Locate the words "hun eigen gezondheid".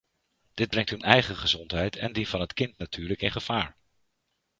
0.89-1.95